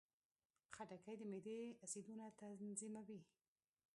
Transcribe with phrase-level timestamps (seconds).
[0.75, 3.21] خټکی د معدې اسیدونه تنظیموي.